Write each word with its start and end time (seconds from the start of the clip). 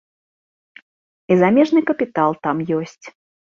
І 1.35 1.37
замежны 1.41 1.79
капітал 1.91 2.31
там 2.49 2.65
ёсць. 2.81 3.05